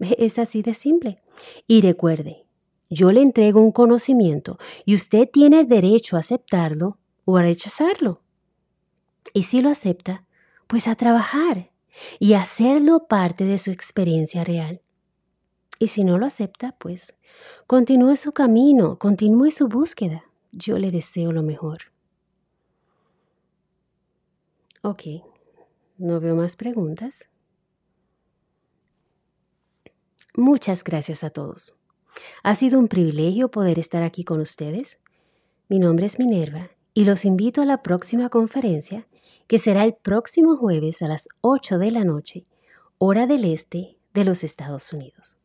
[0.00, 1.22] Es así de simple.
[1.66, 2.46] Y recuerde,
[2.90, 8.22] yo le entrego un conocimiento y usted tiene derecho a aceptarlo o a rechazarlo.
[9.34, 10.24] Y si lo acepta,
[10.66, 11.70] pues a trabajar
[12.18, 14.80] y hacerlo parte de su experiencia real.
[15.78, 17.14] Y si no lo acepta, pues
[17.66, 20.24] continúe su camino, continúe su búsqueda.
[20.52, 21.92] Yo le deseo lo mejor.
[24.82, 25.02] Ok,
[25.98, 27.28] no veo más preguntas.
[30.38, 31.76] Muchas gracias a todos.
[32.44, 35.00] Ha sido un privilegio poder estar aquí con ustedes.
[35.68, 39.08] Mi nombre es Minerva y los invito a la próxima conferencia
[39.48, 42.46] que será el próximo jueves a las 8 de la noche,
[42.98, 45.38] hora del este de los Estados Unidos.